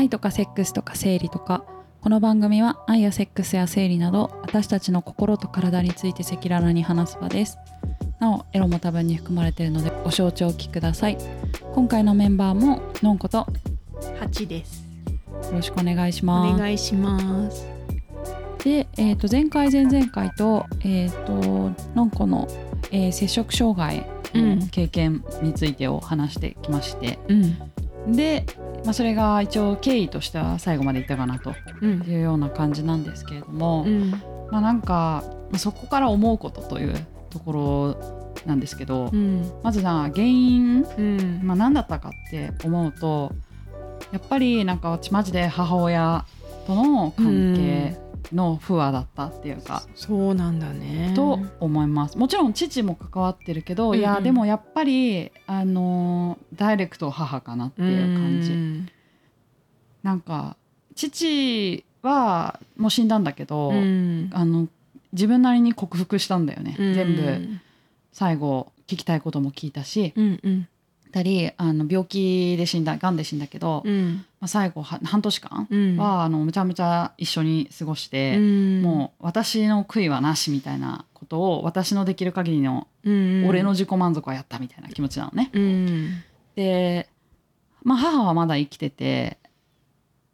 [0.00, 1.62] 愛とかセックスとか生理とか
[2.00, 7.58] この番組は愛やセックスや生理など私たちの心と体について赤裸々に話す場です
[8.18, 11.18] なおエロも多分に含まれているのでご承知おきください
[11.74, 13.46] 今回のメンバーものんこと
[14.18, 14.82] 八です。
[15.42, 17.66] よろしくお願いしおます願いします。
[18.64, 22.48] で、えー、と前回前々回と,、えー、とのんこの、
[22.90, 28.16] えー摂食障害の経験についてを話してきまして、うん。
[28.16, 28.46] で、
[28.84, 32.02] まあ、それが一応経緯としては最後までいったかなとうん。
[32.02, 34.10] いうような感じなんですけれども、うん。
[34.50, 36.94] まあ、なんかまあそこから思うことという
[37.30, 39.50] ところなんですけど、うん。
[39.62, 41.40] まずな原因、うん。
[41.42, 43.32] まあ、何だったかって思うと
[44.12, 46.24] やっぱりなんか私マジで母親
[46.66, 47.96] との関係
[48.32, 51.12] の不和だったっていうか、そうなんだね。
[51.14, 58.88] と思いますもちろん父も関わってるけど、うんうんいやでもやっぱりあのダイレクト母かなっていう感じ、うん
[60.02, 60.56] なんか
[60.94, 64.30] 父はもう死んだんだけど、うん。
[64.32, 64.68] あの
[65.12, 67.48] 自分なりに克服したんだよね、うん全部。
[68.12, 70.68] 最後聞きたいことも聞いたしうんうん。
[71.12, 74.24] 2人あの病気で死んだがんで死んだけど、うん。
[74.40, 75.96] まあ、最後は半年間うん。
[75.96, 85.50] は、あのむちゃむちゃ一緒に過ごして、うん、もう私の悔いはなしみたいなことを私のできる限りのうん、俺の自己満足はやったみたいな気持ちなのね。
[85.52, 86.22] うん。
[86.54, 87.08] で、
[87.82, 89.38] まあ、母はまだ生きてて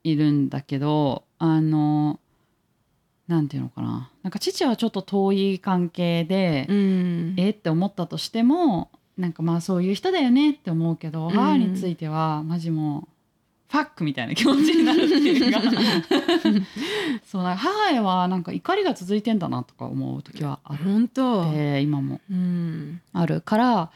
[0.02, 2.18] いるんだけどあの
[3.28, 7.34] なんていうのかななんか父はちょっと遠い関係で、うん。
[7.36, 13.08] えって思ったとしてもなんかまあそういう人だよねって思うけど、ん母についてはマジも
[13.70, 15.60] うファックみたいな気持ちになるっていうか
[17.26, 21.50] そうなんか母へはなんか怒りが続いてんだなとか思う時はあっ本当。
[21.52, 23.00] て今もうん。
[23.12, 23.90] あるから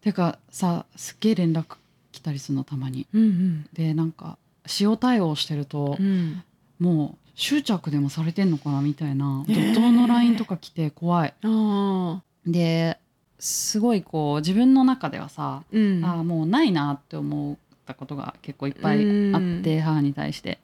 [0.00, 1.76] てかさすっげえ連絡
[2.12, 3.06] 来たりするのたまに。
[3.12, 4.38] うんでなんか
[4.80, 6.06] 塩対応してるとうん。
[6.06, 6.42] うん。
[6.86, 11.34] もう執着でもされてんのかなみたいなえー怒涛の LINE とか来て怖い。
[11.42, 12.22] ああ。
[12.46, 12.98] で
[13.44, 16.02] すごいこう自分の中ではさ、うん。
[16.02, 19.00] ああもうないなって思ったことが結構いっぱい
[19.34, 20.58] あって母に対して。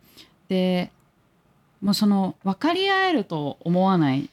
[0.48, 0.91] で
[1.82, 4.30] もうその分かり合えると思わない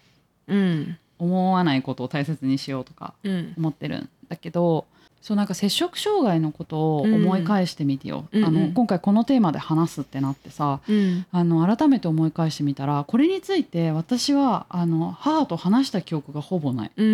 [0.47, 0.97] うん。
[1.19, 3.53] 思わないことを大切にしようとかうん。
[3.57, 4.85] 思ってるんだけど
[5.27, 11.25] そうなんか摂食障害のことを思い返してみてよ、うんあの今回このテーマで話すってなってさうん。
[11.33, 16.91] あの改めて思い返してみたらこれについて私はあの母と話した記憶がほぼない。
[16.95, 17.05] うん。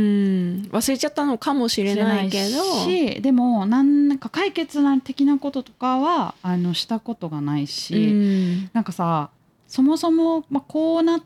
[0.72, 2.64] 忘れちゃったのかもしれないけど。
[2.86, 8.70] しでも何か解決な的なこととかはあのしたことがないし、うん。
[8.74, 9.32] なんかさ
[9.68, 11.24] そもそも、まあ、こうなっ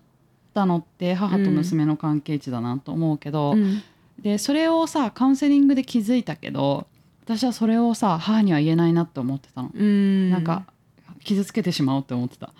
[0.53, 3.83] たのって母と娘の関係値だなと思うけど、うん。
[4.21, 6.87] でそれをさカウンセリングで気づいたけど
[7.27, 10.29] 私はそれをさ母には言えないなって思ってたの、うん。
[10.29, 10.65] なんか
[11.25, 12.53] 傷つけてしまうって思ってた。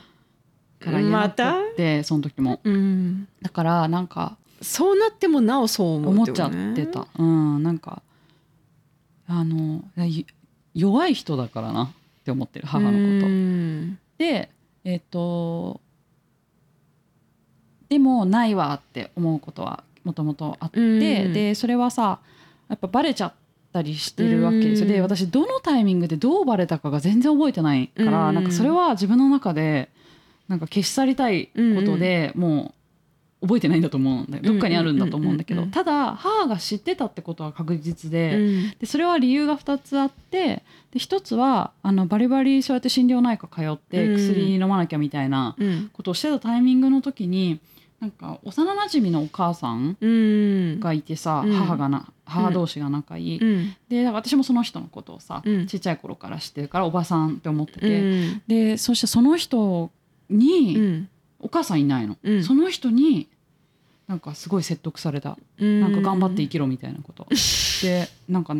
[0.80, 2.60] から言えなてその時も。
[2.64, 3.28] うん。
[3.42, 8.02] だからなんかそうなってもなおそう思う思っちゃってた、うんなんか
[9.28, 10.26] あのい
[10.74, 11.92] 弱い人だからなっ
[12.26, 14.00] て思ってる母のこと、うん。
[14.18, 14.50] で
[14.84, 15.80] えっ、と
[17.88, 20.84] でもないわって思うことはもともとあって、う
[21.30, 22.20] んでそれはさ
[22.70, 23.34] やっぱバレちゃっ
[23.74, 24.60] たりしてるわけ。
[24.60, 24.94] ですよ、うん。
[24.94, 29.90] で私どのタイミングでどうバレたかが全然覚えてないから、うんなんかそれは自分の中で
[30.48, 32.74] なんか消し去りたいことで、も
[33.42, 34.44] う覚えてないんだと思うんだよ。
[34.44, 35.74] どっかにあるんだと思うんだけど、うんうんうん。
[35.74, 38.74] ただ母が知ってたってことは確実で,、うん。
[38.80, 44.16] でそれは理由が2つあってで1つはあのバリバリそうやって心療内科通ってうん。
[44.16, 45.90] 薬飲まなきゃみたいなうん。
[45.94, 47.60] ことをしてたタイミングの時に
[48.00, 50.80] なんか幼なじみのお母さんうん。
[50.80, 51.54] がいてさ、うん。
[51.54, 53.76] 母がな母同士が仲いい、うん。
[53.90, 55.66] で私もその人のことをさ、うん。
[55.68, 58.42] ちっちゃい頃から知ってるからおばさんって思ってうて、ん。
[58.48, 59.90] でそしてその人
[60.30, 61.10] に、うん。
[61.40, 62.44] お母さんいないの、うん。
[62.44, 63.28] その人に
[64.08, 67.28] なんかすごい説得された、なんか頑張って生きろみたいなこと、
[67.82, 68.56] でなんか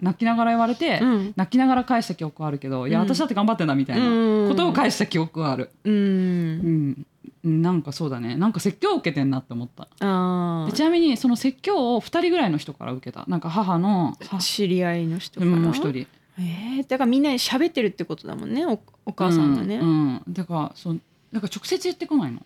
[0.00, 1.32] 泣きながら言われて、うん。
[1.36, 3.06] 泣きながら返した記憶はあるけど、いやうん。
[3.06, 4.48] 私だって頑張ってんだみたいなうん。
[4.48, 5.94] ことを返した記憶はある、うん。
[5.94, 7.06] うん
[7.44, 8.36] なんかそうだね。
[8.36, 9.88] なんか説教を受けてんなって思った。
[10.00, 13.24] あでちなみにその説教を2人ぐらいの人から受けた。
[13.28, 15.56] なんか母のあ知り合いの人うから？
[15.56, 16.06] んもう一人。
[16.38, 20.22] えー、だからみんなで喋ってるってことだもんねおお母さんがね、うんうん。
[20.28, 21.00] だからそう
[21.32, 22.44] だから直接言ってこないの。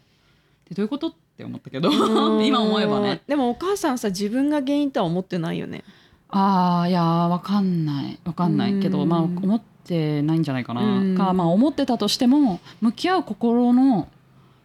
[0.69, 2.45] でどういうことって思ったけどうん。
[2.47, 3.21] 今思えばね。
[3.27, 5.85] でもお母さんさ自分が原因とは思ってないよね。
[6.31, 8.19] ああいやーわかんない。
[8.25, 9.09] わかんないけど、うん。
[9.09, 11.15] まあ思ってないんじゃないかな、うん。
[11.15, 14.09] かまあ思ってたとしても向き合う心の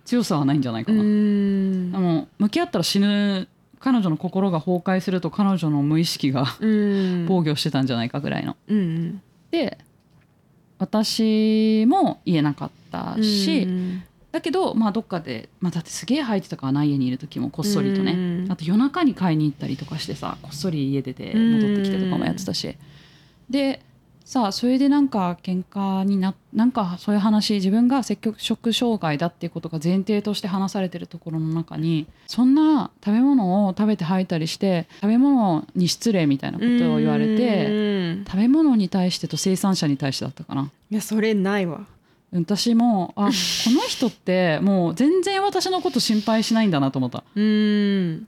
[0.08, 1.92] 強さはないんじゃないかな、ん。
[1.92, 3.48] でも向き合ったら死ぬ
[3.80, 7.26] 彼女の心が崩壊すると彼女の無意識がうん。
[7.28, 8.56] 防御してたんじゃないかぐらいの。
[8.68, 9.22] うん
[9.52, 9.78] で
[10.80, 18.16] 私も言えなかったし、うんだけどまあどっかで、まあ、だってすげえ吐いてたからな家にいる時もこっそりとね、う
[18.48, 18.52] ん。
[18.52, 22.76] あと夜中に買いに行ったりとかしてさこっそり家出て戻ってきてとかもやってたし、
[23.50, 23.82] で
[24.28, 37.98] さあそれでなんか喧嘩にななんかそういう話自分が積極食障害だっていうことが前提として話されてるところの中にそんな食べ物を食べて吐いたりして食べ物に失礼みたいなことを言われて、うん
[38.28, 40.72] 食べ物に対してと生産者に対してだったかな。
[40.92, 41.86] いやそれないわ
[42.34, 43.32] 私もあこ
[43.72, 47.24] の人ってもう全然私のこと心配しないんだなと思った。
[47.36, 48.28] うん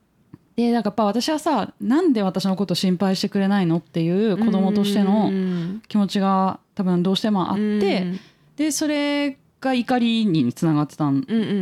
[0.60, 5.82] でだからやっぱ私はさなんで私のこと心配してくれないのっていう子供としてうのん。
[5.88, 8.08] 気持ちが多分どうしてもあって、
[8.58, 11.10] でそれが怒りにつながってた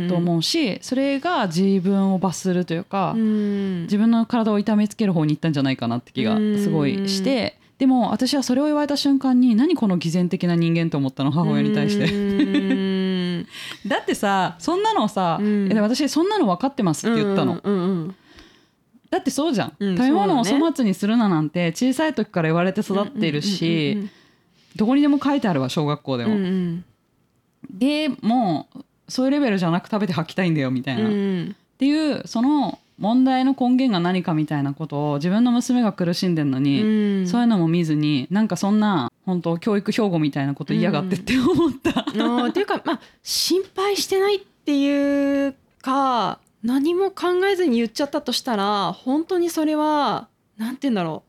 [0.08, 3.82] と思うし、それが自分を罰するというか、うん。
[3.82, 12.08] 自分の体を痛めつける方に行ったんじゃないかなって気がすごいして、でも私はそれを言われた瞬間に何この偽善的な人間と思ったの母親に対して。
[12.08, 13.46] て
[13.86, 15.72] だってさそんなのさ、うん。
[15.80, 18.14] 私そんなの分かってますって言ったの、うんうんうん
[19.10, 24.10] だってそうじゃん、うん食べ物をそうだね粗末にするななんて小さい時から言われて育ってるし、うん
[24.76, 26.84] どこにでも書いてあるわ小学校でうんも、うん。
[27.70, 31.56] でもうそういうレベルじゃなく食べて吐きたいんだよみたいな、うっん。
[31.78, 36.86] ていうその問題の根源が何かみたいなことを自分の娘が苦しんでんのに、う
[37.22, 37.26] ん。
[37.26, 51.22] そういうのも見ずになんかそんな本当教育標語みたいなこと嫌がってって思った、あーっていうかまあ心配してないっていうか何も考えずに言っちゃったとしたら本当にそれはなんて言うんだろ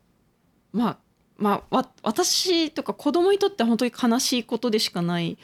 [0.74, 0.78] う。
[0.78, 0.96] まあ
[1.36, 5.38] まあわ私とか子供にとっては本当に悲しいことでしかない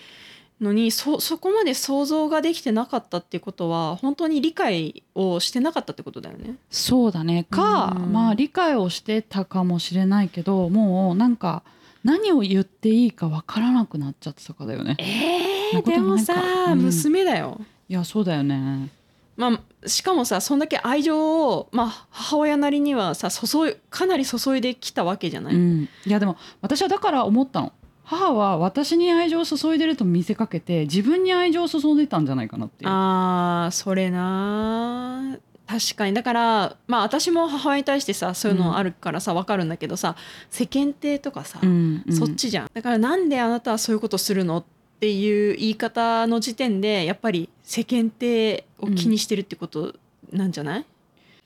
[0.61, 6.57] のにそそこまで想像ができてなかったっていうことは本当に理解をしてなかったってことだよね。
[6.71, 7.47] そうだね。
[7.51, 8.13] か、うん。
[8.13, 11.63] まあ理解をしてたかもしれないけどもうなんか
[12.05, 14.97] 何を言っていいかわからなくなっちゃってたかだよね。
[14.99, 16.35] えそんなことでもさ、
[16.73, 16.83] うん。
[16.83, 17.61] 娘だよ。
[17.89, 18.91] いやそうだよね
[19.37, 19.49] ま
[19.85, 27.73] あ、しかもさそんだけ愛情を、まあ、母親なりにはさ注いかなり注いできたわけじゃない、うん、いやでも私はだから思ったの。
[28.09, 32.91] 母は私に愛情を注いでると見せかけて自分に愛情を注いでたんじゃないかなっていう。
[32.91, 35.37] あーそれな。
[35.67, 36.15] 確かに。
[36.15, 40.15] だからまあ私も母親に対してさそういうのあるからさ、わかるんだけどさ
[40.51, 42.17] 世間体とかさ、うんうん。
[42.17, 42.71] そっちじゃん。
[42.73, 44.59] だからなんであなたはそういうことするの？
[44.59, 44.65] っ
[44.99, 49.95] ていう言い方の時点でやっぱり世間体を気にしてるってこと
[50.33, 50.87] なんじゃない、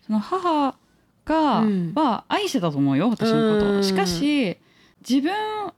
[0.06, 0.76] その母
[1.24, 1.92] が、うん。
[1.94, 3.84] は愛してたと思うよ私のこと、うん。
[3.84, 4.56] しかし
[5.08, 5.32] 自分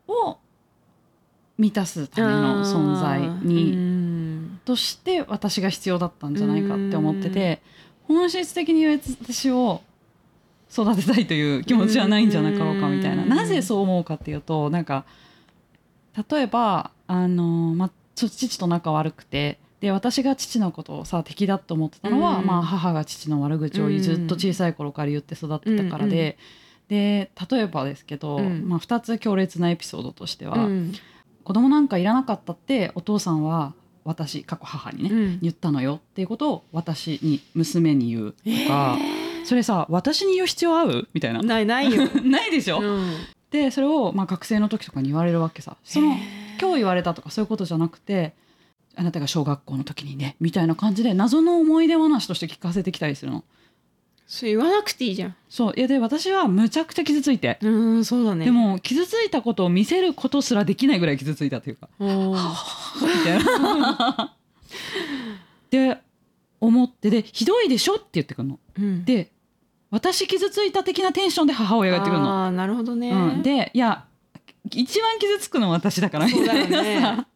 [0.09, 0.39] を
[1.59, 7.63] 満たすための存在に、にとして私が必要だったんじゃないかって思ってて
[8.09, 9.83] 本質的に私を
[10.73, 13.23] 育てたいという気持ちはないんじゃなかろうかみたいな。
[13.23, 13.29] うん。
[13.29, 15.05] なぜそう思うかっていうとなんか
[16.31, 26.39] 例えばあの、ま父と仲悪くてで私が父のことをさ敵だと思ってたのは、うんまあ、母が父の悪口をずっと小さい頃から言って育ってたからで。
[26.89, 28.69] で例えばですけど、うん。
[28.69, 30.93] まあ、2つ強烈なエピソードとしては、うん。
[31.43, 33.73] 子供なんかいらなかったってお父さんは
[34.05, 35.39] 私過去母にね、うん。
[35.41, 41.09] 言ったのよっていうことを私に娘に言うとか、えそれさ私に言う必要ある？
[41.15, 41.41] みたいな。
[41.41, 42.03] ーないないよ。
[42.23, 43.11] ないでしょ、うん。
[43.51, 45.79] でそれをまあ学生の時とかに言われるわけさ。
[45.85, 46.15] その
[46.63, 48.35] 今日言われたとかそういうことじゃなくて
[48.95, 53.43] あなたが小学校の時にねみたいな感じで謎の思い出話として聞かせてきたりするの
[54.29, 55.37] それ言わなくていいじゃん。
[55.51, 58.47] そういやで私はむちゃくちゃ傷ついて、うんそうだね。
[58.47, 62.39] でも傷ついたことを見せることすらできないぐらい傷ついたというかおー
[63.05, 64.35] みたいな。
[65.71, 65.99] で
[66.61, 68.59] 思ってでひどいでしょって言ってくるの。
[68.79, 69.31] うんで
[69.91, 72.31] 私傷ついた的なテンションで母親が言ってくるの。
[72.31, 73.11] ああなるほどね。
[73.13, 74.07] うん、でいや
[74.75, 77.01] 一番傷つくのは私だからみたいなね。
[77.01, 77.27] さ。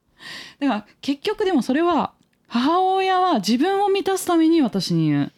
[0.61, 2.12] だから結局でもそれは
[2.49, 5.23] 母親は自分を満たすために私に言う。
[5.25, 5.33] ん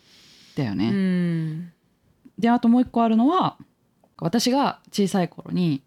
[0.57, 0.91] だようね。
[0.91, 1.73] ん。
[2.39, 3.57] であともう一個あるのは
[4.19, 5.83] 私が小さい頃に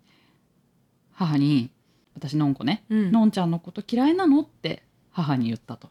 [1.11, 1.69] 母に
[2.15, 3.11] 私のんこねうん。
[3.11, 5.89] のんちゃんのこと嫌いなのって母に言ったと。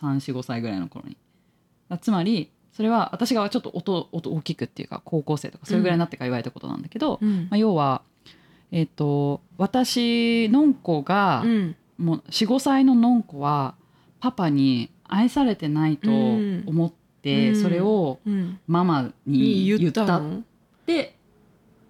[0.00, 1.16] 345歳ぐらいの頃に。
[1.88, 7.48] だつまりそれは私がちょっと音音大きくっていうか高校生とかそれぐらいになってから言われたことなんだけど、うん。
[7.50, 8.02] まあ、要は
[8.72, 11.76] えっ、と私のんこが、うん。
[11.98, 13.74] もう45歳ののんこは
[14.20, 16.92] パパに愛されてないと思っ
[17.22, 17.62] て、うん。
[17.62, 18.60] それをうん。
[18.66, 20.18] ママにに言ったた。
[20.18, 20.42] の
[20.86, 21.16] て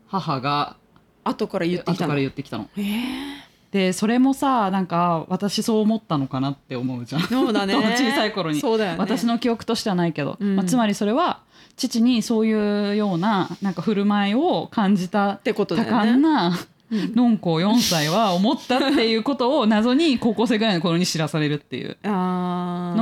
[0.06, 0.76] 母が
[1.24, 2.20] 後から言ってき後からたの。
[2.20, 2.68] 言ってきたの。
[2.76, 7.74] ええでそれもさなんか私そう思ったのかなって思うじゃんそうだね。
[7.96, 8.98] 小さい頃にそうだよね。
[8.98, 11.40] 私の記憶としてはないけど、うんまあ、つまりそれは
[11.76, 16.12] 父にそういうようななんか振る舞いを感じたってこと多だよね。
[16.12, 16.58] 感な
[16.90, 22.10] うんのんこ4歳は思ったっていうことを謎に高校生ぐらいの頃に知らされるっていうの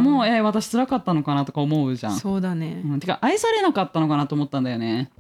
[0.01, 2.17] もえー私辛かったのかなとか思うじゃん。
[2.17, 5.11] そうだね、うん、てか愛されなかったのかなと思ったんだよね。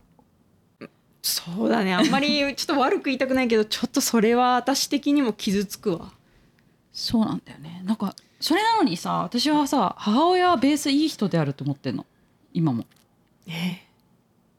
[1.27, 1.95] そうだね。
[1.95, 6.13] あんまりちょっと悪く言いたくないけどちょっとそれは私的にも傷つくわ。
[6.93, 7.81] そうなんだよね。
[7.87, 12.05] なんかそれなのにさ私はさ母親はベースいい人であると思ってんの。
[12.53, 12.85] 今も。
[13.47, 13.81] え？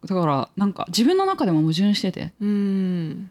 [0.07, 2.33] だからなんか自分の中でも矛盾してて。
[2.41, 3.29] うん。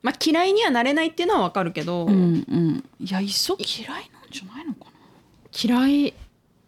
[0.00, 2.84] まあ嫌いにはなれないっていうのはわかるけど、うんうん。
[3.00, 4.90] いやいっそ嫌いなんじゃないのかな。
[5.54, 6.14] 嫌い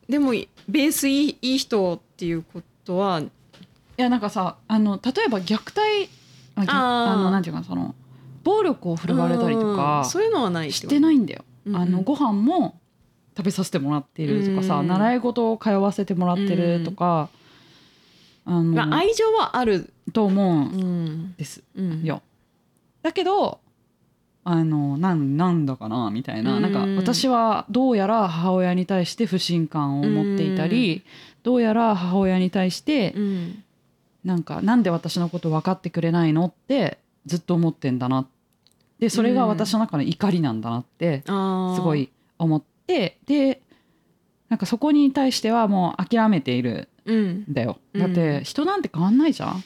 [0.07, 3.23] でもベースいいいい人っていうことは
[3.99, 6.09] いやなんかさあの例えば虐待
[6.55, 7.13] あぎあー。
[7.13, 7.95] あのなんていうかその
[8.45, 11.81] 暴力を振るわれたりとうんかそういうのはないしてないんだよ、うんうん。
[11.83, 12.79] あのご飯も
[13.37, 17.29] 食べさせてもらってるとかさ、うん習い事を通わせてもらってるとか、
[18.45, 22.23] あの、まあ、愛情はある、と思ううんんですうん、よ。
[23.03, 23.61] だけど
[24.45, 31.05] あのなんなんだかなみたいな,、うんなんか私はどうやら母親に対して不信感を持っていたり、
[31.43, 33.65] どうやら母親に対してうん
[34.25, 38.27] なんかなんで私のこと分かってくれないのってずっと思ってんだな。
[38.99, 41.31] でそれが私の中の怒りなんだなってす
[41.81, 43.63] ごい思ってで
[44.49, 47.29] なんかそこに対してはもう諦めているうん。
[47.49, 47.79] んだよ。
[47.95, 48.01] うん。
[48.01, 49.63] だって人なんて変わんないじゃん。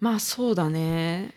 [0.00, 1.34] まあそうだね。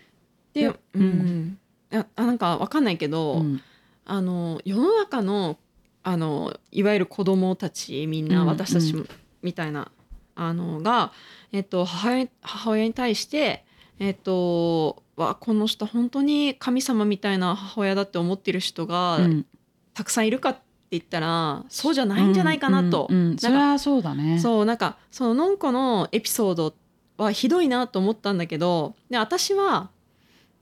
[0.53, 1.58] でう、ん、
[1.91, 3.62] ああなんかわかんないけど、うん。
[4.05, 5.58] あの世の中の
[6.03, 8.48] あのいわゆる子供たちみんな、うん。
[8.48, 9.08] 私たちう
[9.41, 9.91] みたいな
[10.35, 11.11] あのが、
[11.51, 13.65] えっと、母親母親に対して、
[13.99, 19.45] えっと、わこの人本当に神様みたいな母親だって思ってる人がうん
[19.93, 20.61] たくさんいるかって
[20.91, 23.05] 言ったら、そうじゃないんじゃないかなと。
[23.11, 24.39] うんうんうんそれはそうだね。
[24.39, 26.73] そうなんかそののんこのエピソード
[27.17, 29.89] はひどいなと思ったんだけどで私は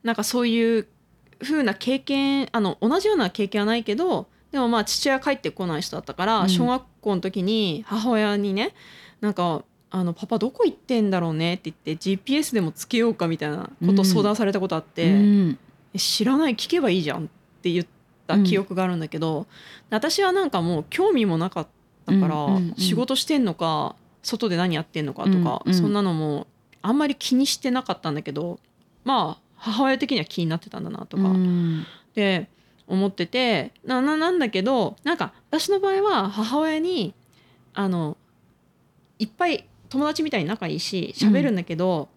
[0.03, 0.87] なんかそういう
[1.41, 8.73] 風な経験あの同じような経験はないけどでもまあ父親帰ってこない人だったから、うん小学校の時に母親にね
[9.21, 15.11] なんかあの「パパどこ行ってんだろうね」って言って GPS でもつけようかみたいなことを相談されたことあって。
[15.11, 15.59] うん
[15.93, 17.27] え知らない聞けばいいじゃんっ
[17.61, 17.85] て言っ
[18.27, 19.47] た記憶があるんだけど、
[19.89, 21.67] 私はなんかもう興味もなかっ
[22.05, 22.75] たから、うんうんうん。
[22.75, 25.73] 仕事してんのか外で何やってんのかとか、うんうん。
[25.73, 26.47] そんなのも
[26.81, 28.59] あんまり気にしてなかったんだけど
[29.03, 31.85] まあ母親的には気になってたんだなとか、うん。
[32.15, 32.47] で
[32.87, 37.13] 思っててなななんだけどなんか私の場合は母親に
[37.73, 38.17] あの
[39.21, 42.09] いっぱい友達みたいに仲いいし喋るんだけど、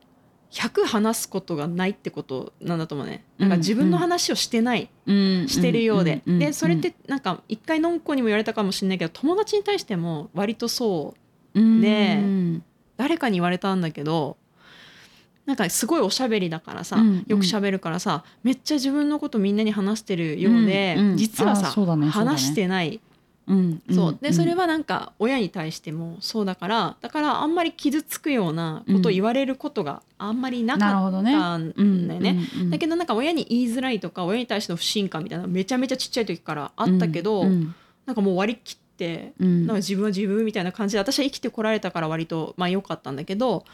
[0.51, 3.25] 100話すことがないってことなんだと思うね。
[3.37, 5.49] なんか自分の話をしてない、うん。
[5.49, 6.37] してるようで、ん。
[6.37, 6.39] ん。
[6.39, 11.15] でそれってなんか一回のんこにも言われたかもしれないけど友達に対しても割とそ
[11.55, 12.63] ううんでうん。
[12.97, 14.39] 誰かに言われたんだけど
[15.45, 17.25] なんかすごいおしゃべりだからさ、うん。
[17.27, 21.11] よくしゃべるからさめっちゃ自分のことみんなに話してるようで、うん。
[21.11, 21.17] うん。
[21.19, 21.97] 実はさ、ね。
[22.07, 22.11] ね。
[22.11, 23.01] 話してない
[23.47, 23.83] うん。
[23.91, 24.19] そう。
[24.21, 31.33] でそれははなんか親に対してもそうだからだからあんまり傷つくようなことを言われることがあんまりなかっなるほどね。
[31.33, 31.73] たん
[32.09, 32.39] だよね。
[32.71, 37.75] だけどどなんか親に言いづらいとか親に対しての不信感みたいなのめちゃめちゃちっちゃい時からあったけど、うん
[38.07, 39.67] なんかもう割り切ってうん。
[39.67, 43.65] なんか自分は自分みたいな感じで私は生きてこられたから割とまあ良かったんだけど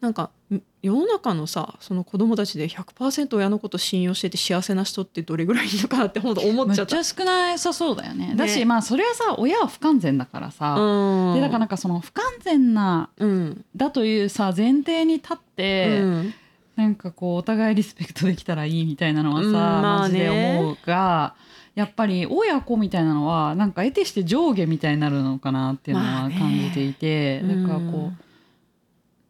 [0.00, 6.94] なんかん世の中のさその子供たちで100%親のこと信用してて幸せな人ってどれぐらいいるのかなって本当思っちゃった。
[6.96, 8.28] めっちゃ少なさそうだよね。
[8.28, 8.34] ね。
[8.36, 11.34] だしまあそれはさ親は不完全だからさうん。
[11.34, 13.64] でだからなんかその不完全なうん。
[13.76, 16.34] だというさ前提に立って、うん。
[16.76, 21.34] なんかこうお互いリスペクトできたらいいみたいなのはさ、うんまあマジでね思うが
[21.74, 28.18] やっぱり親子みたいなのはなんか得てして上下みたいになるのかなっていうのはまあね感じていて、だからこう、うん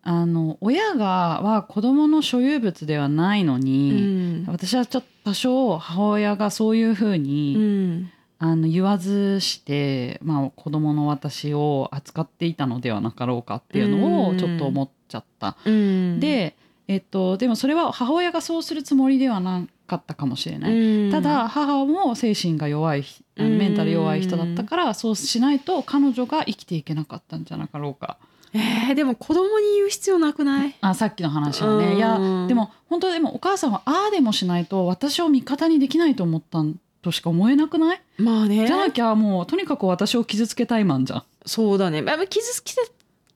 [0.02, 4.47] あの親がは子供の所有物ではないのうに、ん。
[4.47, 8.11] 私はちょっと多少母親がそういうふうに、うん。
[8.42, 15.59] あの言わずして、まあ、子供の私を扱っていたのではなかろうかっていうのをちょっと思っちゃった。
[15.66, 16.20] うん。
[16.20, 16.56] で、
[16.88, 20.73] えっと、でもそれは母親がそうするつもりではなかったかもしれない。
[20.73, 21.11] うん。
[21.11, 23.04] ただ母も精神が弱い
[23.37, 28.16] メンタル弱い人だったからそうしないと彼女が生きていけなかったんじゃなかろうか。
[28.52, 30.75] えーでも子供に言う必要なくない？
[30.80, 31.87] あさっきの話はうん。
[31.90, 32.18] ねいや
[32.49, 38.00] でも本当でもお母さんはああでもしないと私を味方にできないと思ったんとしか思えなくない？
[38.18, 38.66] まあね。
[38.66, 41.23] じゃなきゃもうとにかく私を傷つけたいマンじゃん。
[41.47, 42.02] そうだね。
[42.02, 42.75] まあ傷つけ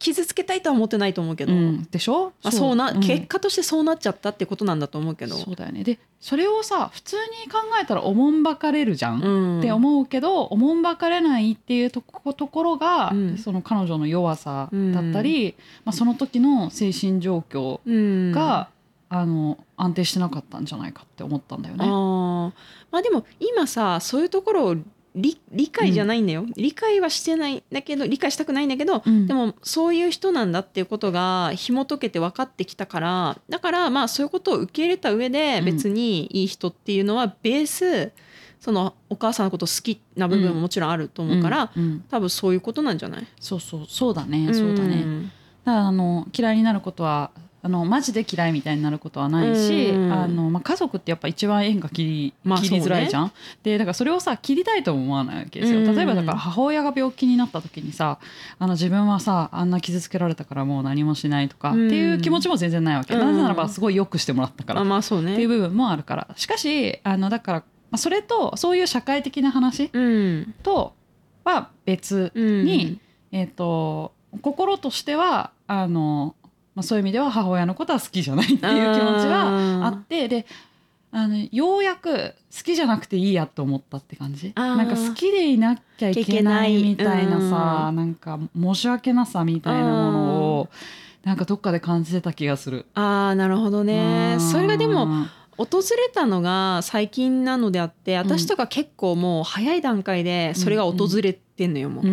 [0.05, 2.33] 傷つけたいとは思ってないと思うけど、うん、でしょ？
[2.43, 3.01] まあ、そうな、ん。
[3.01, 5.35] 結果としてそうなっちゃったってことなんだと思うけど。
[5.37, 5.83] そうだよね。
[5.83, 9.59] でそれをさ普通に考えたらおもんばかれるじゃん、うん。
[9.61, 13.39] って思うけどおもんばかれないっていうとこところが、うん。
[13.39, 18.33] その彼女の弱さだったり、まあ、その時の精神状況うん。
[18.33, 18.69] が
[19.09, 21.85] あの安定してなかったんじゃないかって思ったんだよね。
[21.85, 22.53] あー。
[22.91, 24.77] まあでも今さそういうところを
[25.15, 29.27] 理理解じゃないんだよ、理解はしてないんだけど理解したくないんだけど、うん。
[29.27, 35.65] でもそういう人なんだっていうことが紐解けて分かってきたからだからまあそういうことを受け入れた上でうん。
[35.67, 38.13] 別にいい人っていうのはベース
[38.59, 41.83] そのお母さんのこと好きな部分ももちろんあると思うから、うん。
[41.83, 42.05] うん。
[42.11, 43.27] 多分そういうことなんじゃない？
[43.39, 43.87] そうそう。
[43.89, 44.53] そうだね。
[44.53, 44.97] そうだね。
[44.97, 45.23] ん
[45.65, 47.31] だからあの嫌いになることは
[47.65, 53.33] あのマジで嫌いみたいになることはないし、うんあのまあ、家族ってやっぱ一番縁が切り,、まあ切りづらいじゃん？
[53.63, 55.79] でだからそれをさ切りたいとも思わないわけですよ。
[55.81, 58.19] うん例えばだから母親が病気になった時にさ
[58.59, 63.15] あの自分はさあんな傷つけられたからもう何もしないとかっていう気持ちも全然ないわけ。
[63.15, 63.21] うん。
[63.21, 64.83] なぜならばすごい良くしてもらったから。
[64.83, 65.33] あまあそうね。
[65.33, 66.29] っていう部分もあるから。
[66.37, 70.55] しかしあのだからまあそれとそういう社会的な話うん。
[70.63, 70.93] と
[71.45, 72.65] は別うん。
[72.67, 72.99] に
[73.33, 76.35] えー、と心としてはあの、
[76.75, 80.47] まあ、そういう意味では母親のことは好きじゃないっていう気持ちがあってで
[81.17, 84.53] あのようやく好きじゃなくていいやと思ったって感じ。
[84.57, 87.97] なんか好きでいなきゃいけないみたいなさ、うん。
[87.97, 90.69] なんか申し訳なさみたいなものを
[91.23, 92.87] なんかどっかで感じてた気がする。
[92.95, 94.35] ああなるほどね。
[94.35, 94.41] うん。
[94.41, 95.07] それがでも
[95.57, 95.67] 訪
[95.97, 98.19] れたのが最近なのであってん。
[98.19, 102.05] 私とか結構もう早い段階でそれが訪れてんのよもう。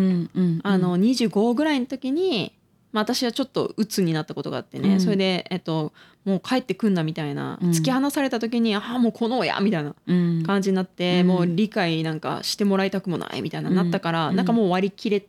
[0.62, 2.52] あの25ぐらいの時に、
[2.92, 5.00] まあ、私はちょっと鬱になったことがあってね、うん。
[5.00, 5.92] それで、えっと、
[6.24, 7.70] もう帰ってくんなみたいな、うん。
[7.70, 10.42] 突き放された時にああもうこの親みたいなうん。
[10.46, 11.26] 感じになって、うん。
[11.26, 14.36] もう理解なんかしてもらいたくもないみたいななったから、うん。
[14.36, 15.26] なんかもう割り切れ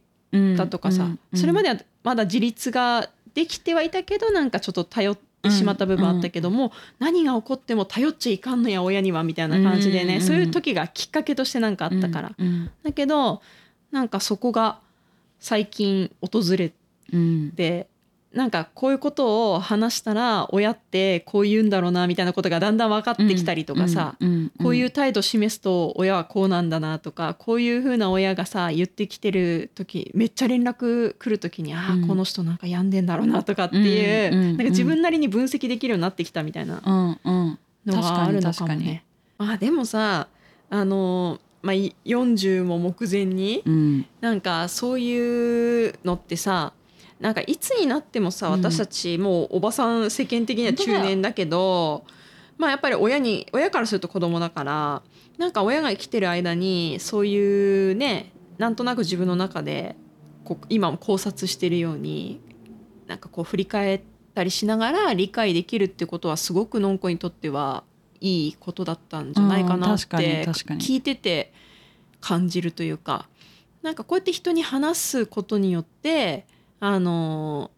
[0.57, 10.21] たとかさ、それまではまだ自立ができてはいたけどなんかちょっと頼ってしまった部分あったけども、何が起こっても頼っちゃいかんのや親にはみたいな感じでね、うん。
[10.21, 12.69] そういう時がきっかけとしてなんかあったから、うん。
[12.83, 13.41] だけど
[13.91, 14.79] なんかそこが
[15.39, 16.71] 最近訪れ
[17.11, 17.51] うん。
[17.51, 17.87] て
[18.33, 32.07] なんかこういうことを話したら親ってこう言うんだろうなみたいなことがだんだん分かってきたりとかさ、うんうんこういう態度示すと親はこうなんだなとかこういう風な親がさ言ってきてる時めっちゃ連絡来る時にああ、うん。
[32.07, 37.59] この人なんか病んでんだろうなとかっていう、うんうんなんか自分なりに分析できるようになってきたみたいなうんうん。
[37.85, 39.03] のがあるのかもね。
[39.37, 40.27] あでもさ
[40.69, 44.05] あの、まあ、い40も目前にうん。
[44.21, 46.73] なんかそういうのってさ
[47.23, 48.51] なんかいつになってもさうん。
[48.61, 52.03] 私たちもうおばさん世間的には中年だけど
[52.57, 55.01] まあやっぱり親に親からすると子供だから
[55.37, 59.95] なんか親が生きてる間にそういうねなんとなく自分の中で
[60.43, 62.41] こう今も考察してるように
[63.07, 64.01] なんかこう振り返っ
[64.35, 67.85] たりしながら理解できるってことはすごくのんこにとっては
[68.19, 71.53] いいことだったんじゃないかなって聞いてて
[72.19, 73.29] 感じるというか
[73.81, 76.47] なんかこうやって人に話すことによって
[76.85, 77.71] あの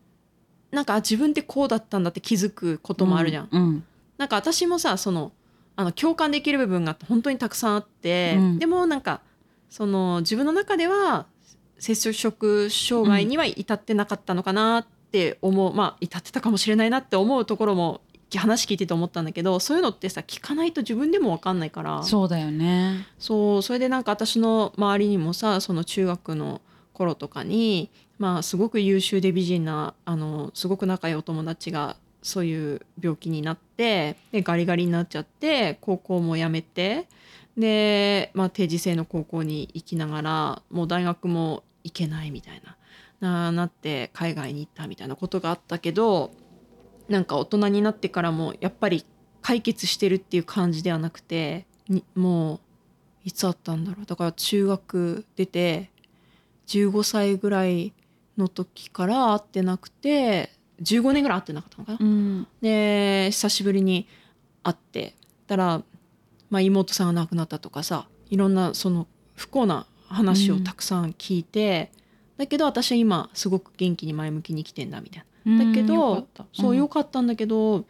[0.72, 3.50] なんかあ自分ってこうだったんだって気づくこともあるじゃん。
[3.52, 3.84] うん
[4.18, 5.32] なんか私もさその
[5.76, 9.22] あの共感できる部分が本当にたくさんあって、うんでもなんか
[9.70, 11.28] その自分の中では
[11.78, 18.02] 摂食障害には至ってなかったのかなって思う、まあ至ってたかもしれないなって思うところも
[18.36, 23.06] 話聞いてて思ったんだけどそういうのってさ聞かないと自分でも分かんないからそうだよね。
[23.20, 26.62] そうそれでなんか私の周りにもさその中学の
[26.96, 37.08] 頃とかにまあすごく優秀で美人なあのすごく仲良いお友達がそういう病気になってでガリガリになっちゃって高校も辞めて
[37.56, 42.78] で、まあ、定時制の高校に行きながらもう大学も行けないみたいな
[43.20, 46.32] ななって海外に行ったみたいなことがあったけど
[47.08, 49.06] なんか大人になってからもやっぱり
[49.42, 51.68] 解決してるっていう感じではなくて
[52.16, 52.60] もう
[53.26, 54.06] いつあったんだろう。
[54.06, 55.92] だから中学出て
[56.68, 57.94] 15歳ぐらい
[58.38, 60.52] の時から会ってなくて
[60.82, 61.98] 15年ぐらい会ってなかったのかな。
[62.02, 64.08] うんで久しぶりに
[64.64, 65.16] 会って
[65.48, 65.84] たら、
[66.50, 71.92] まあ、妹さんが亡くなったとかさいろんなその不幸な話をたくさん聞いて、
[72.38, 75.66] だけど私は今すごく元気に前向きに生きてんだみたいな。
[75.66, 77.86] だけど、そうよかったんだけど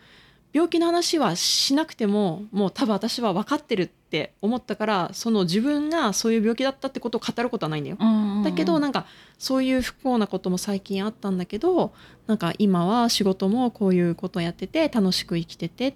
[0.55, 7.97] 病気の話はしなくてももう多分私は分かってるって思ったからその自分がそういう病気だったってことを語ることはないんだよ。
[8.41, 9.05] だけどなんか
[9.37, 11.91] そういう不幸なことも最近あったんだけど
[12.25, 15.95] なんか今は仕事もこういうことをやってて楽しく生きててっ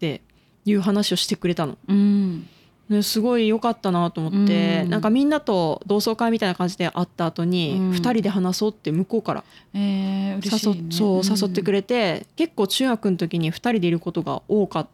[0.00, 0.20] て
[0.66, 1.78] いう話をしてくれたの。
[1.88, 2.46] うん
[2.88, 4.90] ね、すごい良かったなと思って、うん。
[4.90, 7.90] なんかみんなと同窓会みたいな感じで会った後にうん。
[7.90, 10.40] 2人で話そうって向こうから誘,、
[10.90, 14.88] そう誘ってくれて、結構中学の時に2人でいることが多かっ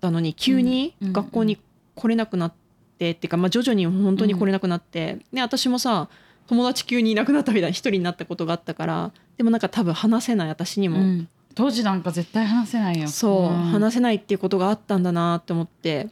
[0.00, 1.12] たのに急にうん。
[1.12, 1.58] 学校に
[1.94, 2.52] 来れなくなっ
[2.98, 6.08] て、っていうか、まあ、徐々に本当に来れなくなって、で私もさ
[6.48, 11.28] 友達急にいなくなったみたいな一人になったことがあったからでもなんか多分話せない私にも、うん。
[11.54, 13.08] 当時なんか絶対話せないよ。
[13.08, 13.56] そう、ん。
[13.70, 16.08] 話せないっていうことがあったんだなって思って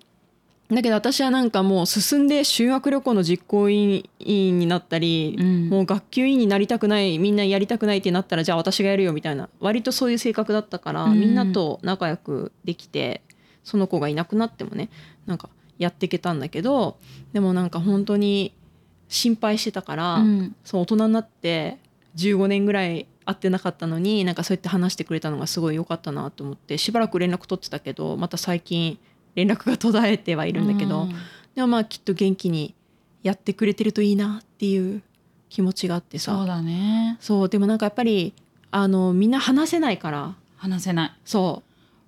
[0.70, 5.68] だけど私はなんかもう進んで修学旅行の実行委員になったり、うん。
[5.68, 11.20] もう学級委員になりたくないみんなやりたくないってなったらじゃあ私がやるよみたいな割とそういう性格だったから、うん。
[11.20, 13.22] みんなと仲良くできて
[13.62, 14.88] その子がいなくなってもね
[15.26, 16.96] なんかやっていけたんだけど
[17.32, 18.54] でもなんか本当に
[19.08, 20.56] 心配してたから、うん。
[20.64, 21.78] そう大人になって
[22.16, 28.98] 15年ぐらい会ってなかったのになんかそうやって話してくれたのがすごい良かったなと思ってしばらく連絡取ってたけどまた最近
[29.34, 31.14] 連絡が途絶えてはいるんだけど、うん。
[31.54, 32.74] でもまあきっと元気に
[33.22, 35.02] やってくれてるといいなっていう
[35.48, 36.36] 気持ちがあってさ。
[36.36, 37.16] そうだね。
[37.20, 38.34] そうでもなんかやっぱり
[38.70, 40.34] あのみんな話せないから。
[40.56, 41.12] 話せない。
[41.24, 41.62] そ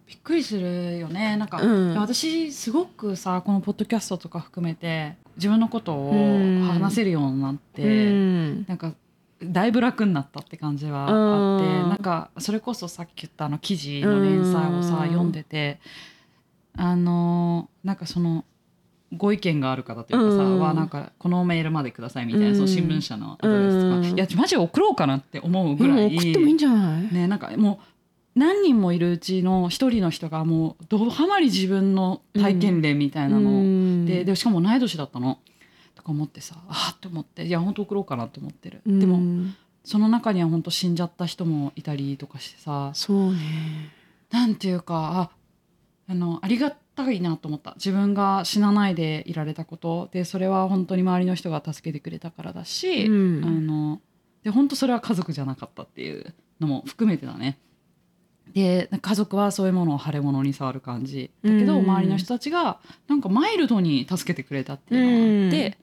[0.07, 1.37] びっくりするよね。
[1.37, 1.95] なんか、うん。
[1.97, 6.63] 私すごくさこのポッドキャストとか含めて自分のことをうん。
[6.63, 8.65] 話せるようになって、う、うん。
[8.67, 8.95] なんか
[9.43, 11.89] だいぶ楽になったって感じはあって、うん。
[11.91, 15.09] なんかそれこそさっき言ったあの記事の連載をさ、うん。
[15.09, 15.81] 読んでて
[16.77, 18.45] あのなんかその
[19.13, 34.05] ご意見がある方というかさ、うんはなんかこのメールまでくださいみたいな、うんその新聞社のアドレスとか、うんいやマジ送ろうかなって思うぐらい、うん送ってもいいんじゃない、ねなんかもう何人もいるうちの一人の人がもうどハマり自分の体験談みたいなの。
[34.05, 35.39] ででしかも同い年だったの。
[35.95, 39.01] とか思ってさあーって思っていや本当送ろうかなって思ってる、うん。
[39.01, 39.51] でも
[39.85, 42.91] その中には本当死んじゃった人もいたりとかしてさ。
[42.93, 43.39] そうね。
[44.31, 45.36] なんていうかあ
[46.09, 47.75] あのありがたいなと思った。
[47.75, 50.09] 自分が死なないでいられたこと。
[50.13, 53.45] でそれは本当に周りの人が助けてくれたからだし、うん。
[53.45, 54.01] あの
[54.45, 57.59] で本当それは家族じゃなかったっていうのも含めてだね。
[58.55, 61.85] で家族はそういうものを腫れ物に触る感じだけど、うん。
[61.85, 65.79] 周りの人たちがなんかマイルドに助けてくれたっていうのがあって、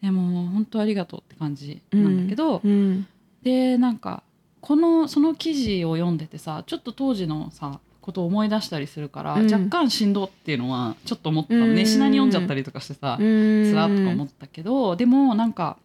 [0.00, 3.06] でも本当ありがとうって感じなんだけど、うん。
[3.42, 4.22] でなんか
[4.60, 9.52] このその記事を読んでてさちょっと当時のさことを思い出したりするから、うん。
[9.52, 11.54] 若干しんどっていうのはちょっと思った。
[11.54, 11.74] うん。
[11.74, 15.76] 熱心に読んじゃったりとかしてさ、つつらっとか思ったけどでもなんか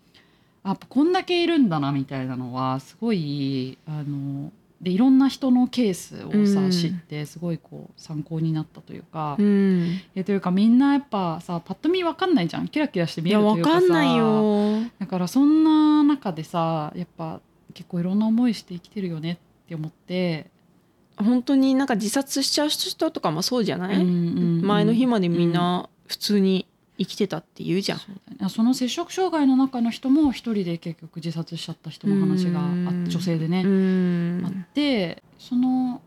[0.63, 6.71] あやっぱこんだけいるんだなみたいなのはすごいあのでいろんな人のケースをさ、うん。
[6.71, 9.99] 知ってすごいこう参考になったというか、うん。
[10.15, 12.67] えというかみんなやっぱさパッと見わかんないじゃん。
[12.67, 14.89] キラキラして見えるというかさかんないよ。
[14.99, 17.41] だからそんな中でさやっぱ
[17.73, 20.51] 結構いろんな思いして生きてるよねって思って、
[21.23, 27.99] 本当になんか自殺しちゃう人とかもそうじゃない、前の日までみんな普通に生きてたって言うじゃん、
[28.49, 33.05] そその摂食障害の中の人も一人で結局自殺しちゃった人の話があうん。
[33.09, 34.43] 女性でね、うん。
[34.45, 36.01] あってその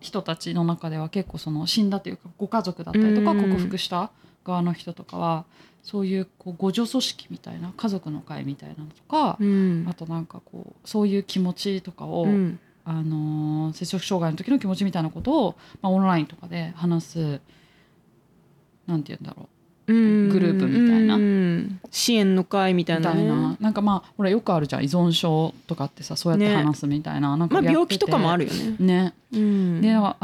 [0.00, 3.42] 人たちの中では結構その死んだというかご家族だったりとかうん。
[3.42, 4.10] 克服した
[4.44, 5.44] 側の人とかは
[5.82, 9.86] そういうこう互助組織みたいな家族の会みたいなのとか、うん。
[9.88, 17.40] あとなんかこうそういう気持ちとかを、うんあのー摂食障害の時の気持ちみたいなことを、まあ、オンラインとかで話す
[18.86, 19.48] なんて言うんだろ
[19.86, 19.92] う。
[19.92, 20.28] ん。
[20.30, 21.16] グループみたいな。
[21.16, 21.80] うん。
[21.90, 23.26] 支援の会みたいなね。
[23.26, 26.56] な、なんかまあほらよくあるじゃん依存症とかってさそうやってね。
[26.56, 29.14] 話すみたいな,、なんかまあ病気とかもあるよね、ね。
[29.32, 29.80] うん。
[29.82, 30.16] であ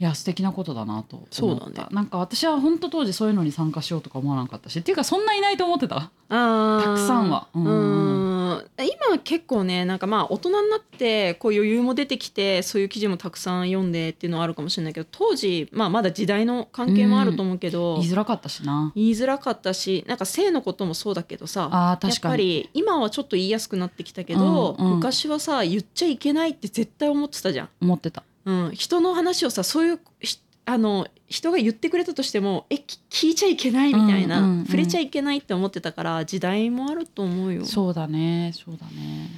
[0.00, 1.86] いや素敵なことだなと思ったそうだね。
[1.90, 6.10] なんか私は本当当時そういうのに参加しようとか思わなかったしっていうかそんないないと思ってた。
[6.28, 6.82] あー。
[6.84, 7.48] たくさんは。
[7.52, 8.64] ううんん。
[8.78, 18.92] 今は結構ねなんかまあ大人になってこう余裕も出てきてそういう記事もたくさん読んでっていうのはあるかもしれないけど当時、まあ、まだ時代の関係もあると思うけど、言いづらかったしな。
[18.94, 24.94] 言いづらかったしなんか性のこともそうだけどさあーやっぱ確かにり今はちょっと言いやすくなってきたけど、うんうん。
[24.96, 27.68] 昔はさ言っちゃいけないって絶対思ってたじゃん。
[27.80, 37.64] 思ってたうん、人の話をさそういうひあの人が言ってくれたとしてもえき聞いちゃいけないみたいな、うんうんうん触れちゃいけないって思ってたから時代もあると思うよ。
[37.64, 39.28] そうだねそうだね。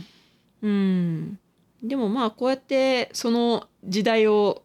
[0.62, 1.38] うん、
[1.82, 4.62] でもまあこうやってその時代を、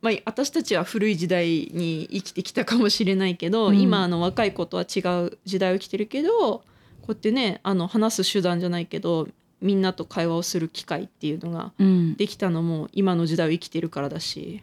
[0.00, 3.80] まあ、私たちは古い時代に生きてきたかもしれないけど、うん。
[3.80, 6.64] 今の若い子とは違う時代を生きてるけどこ
[7.08, 9.28] うやってねあの話す手段じゃないけど
[9.62, 12.14] みんなと会話をする機会っていうのがうん。
[12.16, 14.62] できたのも今の時代を生きてるからだし。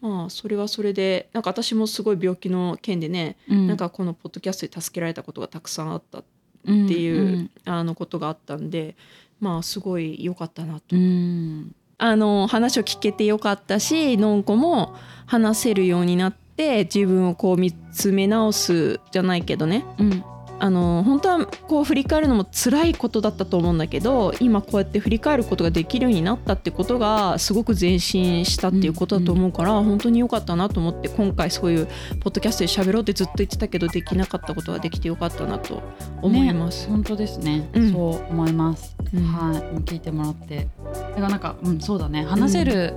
[0.00, 3.66] まあそれはそれでなんか私もすごい病気の件でね、うん。
[3.66, 8.94] なんかこのポッドキャストで助けられたことがたくさんあったってっていう、あのことがあったんで
[9.40, 10.96] まあすごい良かったなと。
[10.96, 11.74] うん。
[11.98, 14.94] あの話を聞けてよかったしのんこも
[15.26, 19.84] 話せるようになって自分をこう見つめ直すじゃないけどね。
[19.98, 20.24] うん
[20.62, 31.88] あの本当はこう振り返るのも辛いことだったと思うんだけど今こうやって振り返ることができるようになったってことがすごく前進したっていうことだと思うから、本当に良かったなと思って今回そういう
[32.20, 35.82] ポッドキャストで喋ろうってずっと言ってたけどできなかったことができてよかったなと
[36.22, 36.86] 思います。
[36.86, 37.92] ね本当ですね、うん。
[37.92, 39.24] そう思います、うん。
[39.24, 39.62] はい。
[39.80, 40.68] 聞いてもらって。
[40.94, 42.22] だからなんか、うん、そうだね。
[42.22, 42.94] 話せる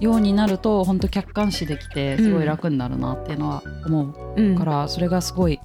[0.00, 4.58] ようになると、本当客観視できてすごい楽になるなっていうのは思ううん。
[4.58, 5.60] から、それがすごい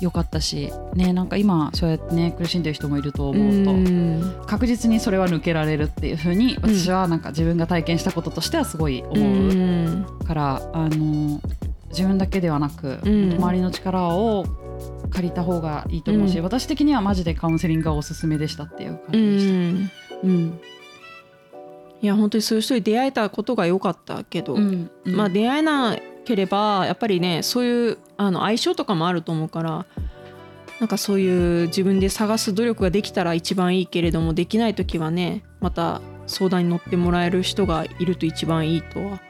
[0.00, 4.42] 良かったしねなんか今そうやってね苦しんでる人もいると思うと、うん。
[4.46, 10.06] 確実にそれは抜けられるっていう風に私はなんか自分が体験したこととしてはすごい思う、うん。
[10.26, 11.40] からあの
[11.88, 13.34] 自分だけではなく、うん。
[13.34, 14.44] 周りの力を
[15.10, 16.44] 借りた方がいいと思うし、うん。
[16.44, 19.46] 私的にはマジでカウンセリングがおすすめでしたっていう感うじでし
[20.20, 20.26] た。
[20.26, 20.30] ん。
[20.30, 20.60] うん。
[22.00, 24.90] いや本当にそういう人に出会えたことが良かったけど、うん。
[25.04, 29.86] まあ出会えなければやっぱりねそういうあの相性とかもあると思うから
[30.80, 39.20] なんかそういう自分で探す努力ができたら一番いいけれどもできない時はねまた相談に乗ってもらえる人がいると一番いいとは、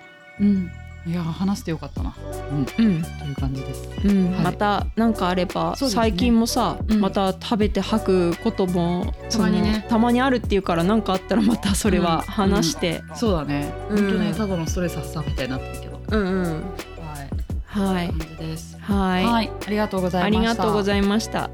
[0.40, 0.70] うん、
[1.06, 2.14] いや話してよかったな、
[2.50, 2.96] うん、とうん。
[2.96, 3.88] いう感じです。
[4.04, 4.32] うん。
[4.32, 4.44] はい。
[4.44, 5.88] また何かあれば、ね。
[5.88, 7.00] 最近もさ、うん。
[7.00, 9.86] また食べて吐くこともたまにね。
[9.88, 13.96] たまにあるっていうから何かあったらまたそれは話して、そうだね、うん。
[13.96, 16.64] 本当ねただのストレス発散みたいになってるけど、うん、うん
[17.68, 20.52] はい、はいありがとうござあいました。
[20.52, 21.50] りがとうございました。